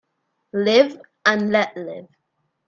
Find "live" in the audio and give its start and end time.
0.53-0.99, 1.77-2.07